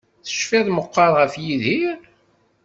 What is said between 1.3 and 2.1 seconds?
Yidir?